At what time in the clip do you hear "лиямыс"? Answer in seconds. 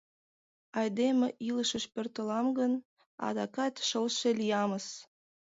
4.39-4.87